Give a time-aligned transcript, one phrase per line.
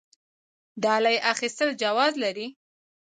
[0.83, 2.47] ډالۍ اخیستل جواز لري؟